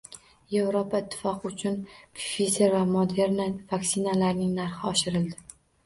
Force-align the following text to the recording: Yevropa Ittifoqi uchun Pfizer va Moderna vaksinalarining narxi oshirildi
Yevropa 0.53 1.01
Ittifoqi 1.03 1.51
uchun 1.51 1.77
Pfizer 2.23 2.75
va 2.79 2.83
Moderna 2.97 3.49
vaksinalarining 3.75 4.61
narxi 4.61 4.93
oshirildi 4.95 5.43